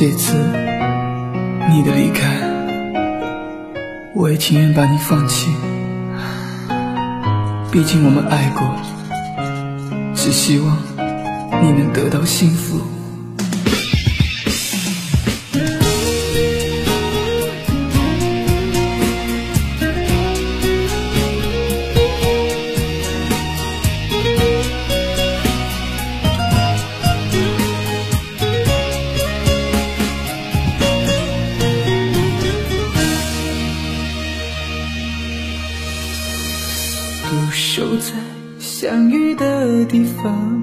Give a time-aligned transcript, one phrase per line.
[0.00, 0.34] 这次
[1.68, 2.26] 你的离开，
[4.14, 5.54] 我也情愿把你放弃。
[7.70, 8.66] 毕竟我们爱过，
[10.14, 10.74] 只希望
[11.62, 12.80] 你能得到幸福。
[37.30, 38.10] 独守在
[38.58, 40.60] 相遇的地方，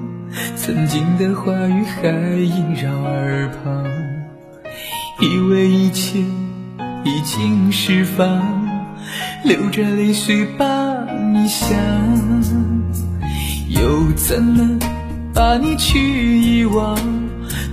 [0.54, 3.86] 曾经的话语还萦绕耳旁，
[5.18, 6.18] 以为一切
[7.06, 8.68] 已经释放，
[9.44, 10.66] 流着泪水把
[11.32, 11.70] 你想，
[13.70, 14.78] 又怎能
[15.32, 16.98] 把你去遗忘？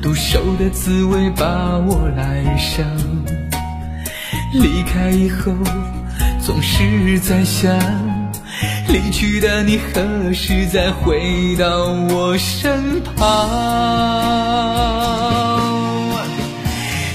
[0.02, 2.86] 独守的滋味把我来伤，
[4.54, 5.52] 离开以后
[6.40, 8.15] 总是在想。
[8.88, 13.26] 离去的你何时再回到我身旁？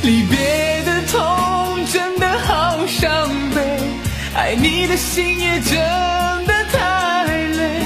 [0.02, 3.78] 离别的痛真的好伤悲，
[4.34, 5.78] 爱你的心也真
[6.46, 7.82] 的太累。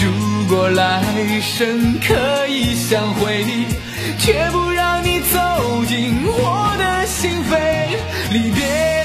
[0.00, 0.10] 如
[0.48, 1.02] 果来
[1.40, 3.44] 生可以相会，
[4.18, 7.58] 却不让你走进我的心扉。
[8.30, 8.97] 离别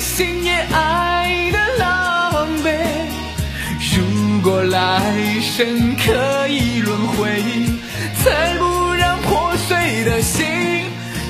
[0.00, 2.68] 心也爱的狼狈。
[3.94, 7.42] 如果来生可以轮回，
[8.24, 10.46] 才不让破碎的心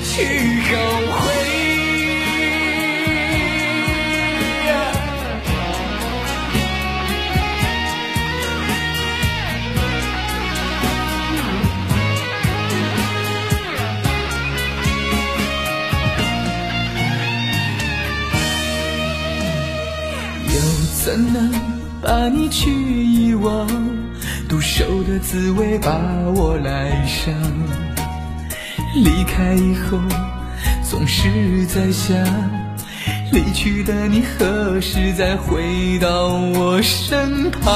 [0.04, 0.76] 去后
[1.18, 1.39] 悔。
[21.10, 21.50] 怎能
[22.00, 23.66] 把你去遗忘？
[24.48, 25.90] 独守的滋味把
[26.36, 27.34] 我来伤。
[28.94, 29.98] 离开以后
[30.88, 32.16] 总是在想，
[33.32, 37.66] 离去的你何时再回到我身旁？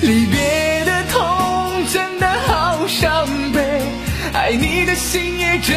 [0.00, 3.82] 离别的痛真的好伤悲，
[4.32, 5.76] 爱你的心也真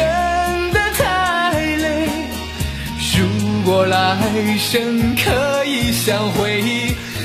[0.72, 2.08] 的太累。
[3.18, 3.24] 如
[3.66, 4.16] 果来
[4.56, 6.62] 生可以相会，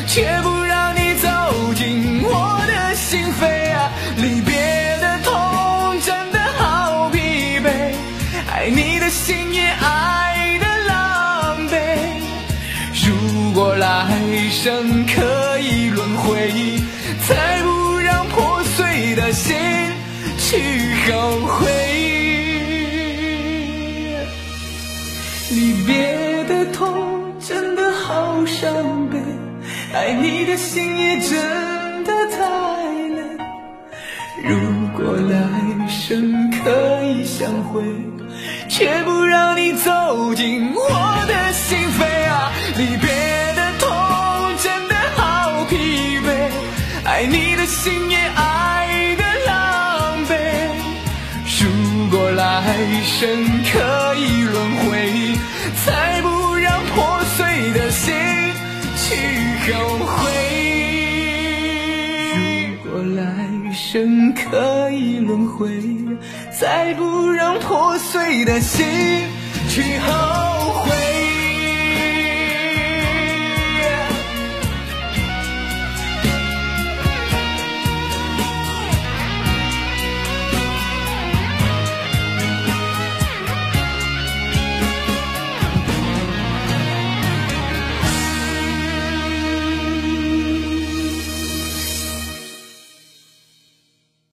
[0.07, 1.29] 却不让你走
[1.75, 3.91] 进我的心扉啊！
[4.17, 4.55] 离别
[4.99, 7.69] 的痛真的好疲惫，
[8.51, 11.75] 爱你的心也爱的狼狈。
[13.05, 14.07] 如果来
[14.49, 16.51] 生可以轮回，
[17.27, 19.55] 才不让破碎的心
[20.39, 21.80] 去后悔。
[28.91, 29.17] 伤悲，
[29.93, 32.37] 爱你的心也真的太
[33.15, 33.23] 累。
[34.43, 34.57] 如
[34.97, 37.81] 果来生可以相会，
[38.67, 42.51] 却不让你走进我的心扉啊！
[42.75, 43.07] 离别
[43.55, 43.87] 的痛
[44.61, 46.51] 真的好疲惫，
[47.05, 50.35] 爱你的心也爱的狼狈。
[51.63, 52.61] 如果来
[53.05, 53.29] 生
[53.71, 54.91] 可以轮回，
[55.85, 56.10] 才
[59.11, 60.31] 去后悔。
[62.83, 65.69] 如果来生可以轮回，
[66.57, 68.85] 再不让破碎的心
[69.67, 70.30] 去后。